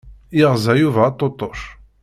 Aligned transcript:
Yeɣza 0.37 0.73
Yuba 0.79 1.01
aṭuṭuc. 1.09 1.59